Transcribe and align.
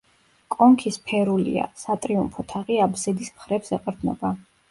კონქი 0.53 0.93
სფერულია, 0.95 1.65
სატრიუმფო 1.83 2.45
თაღი 2.53 2.79
აბსიდის 2.87 3.31
მხრებს 3.35 3.77
ეყრდნობა. 3.79 4.35